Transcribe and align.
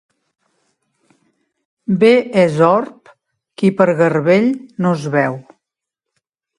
Bé 2.03 2.09
és 2.45 2.57
orb 2.69 3.13
qui 3.61 3.73
per 3.83 3.89
garbell 4.03 4.53
no 4.85 4.99
es 4.99 5.09
veu. 5.19 5.41